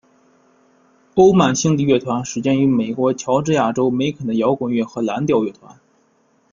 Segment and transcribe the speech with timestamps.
[1.13, 5.77] 欧曼兄弟乐团始建于美国乔治亚州梅肯的摇滚乐和蓝调乐团。